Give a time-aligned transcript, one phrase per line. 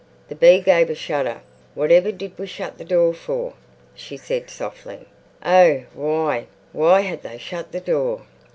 [0.29, 1.41] The bee gave a shudder.
[1.75, 3.53] "Whatever did we shut the door for?"
[3.93, 5.05] she said softly.
[5.45, 8.23] Oh, why, why had they shut the door?